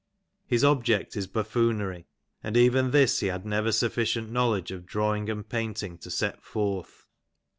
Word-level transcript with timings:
His 0.47 0.63
object 0.63 1.15
is 1.15 1.27
buffoonery, 1.27 2.07
and 2.43 2.57
even 2.57 2.89
this 2.89 3.19
he 3.19 3.27
had 3.27 3.45
never 3.45 3.69
suflicieut 3.69 4.31
knowledge 4.31 4.71
of 4.71 4.87
draw 4.87 5.13
ing 5.13 5.29
and 5.29 5.47
painting 5.47 5.99
to 5.99 6.09
set 6.09 6.41
forth. 6.41 7.05